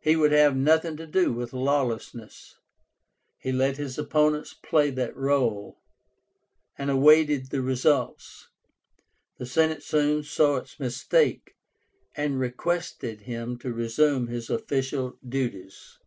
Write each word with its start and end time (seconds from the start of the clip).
He 0.00 0.14
would 0.14 0.30
have 0.30 0.56
nothing 0.56 0.96
to 0.96 1.08
do 1.08 1.32
with 1.32 1.52
lawlessness; 1.52 2.54
he 3.36 3.50
let 3.50 3.78
his 3.78 3.98
opponents 3.98 4.54
play 4.54 4.90
that 4.90 5.12
rôle, 5.16 5.78
and 6.78 6.88
awaited 6.88 7.50
the 7.50 7.62
results. 7.62 8.46
The 9.38 9.46
Senate 9.46 9.82
soon 9.82 10.22
saw 10.22 10.58
its 10.58 10.78
mistake, 10.78 11.56
and 12.14 12.38
requested 12.38 13.22
him 13.22 13.58
to 13.58 13.72
resume 13.74 14.28
his 14.28 14.50
official 14.50 15.18
duties. 15.28 15.98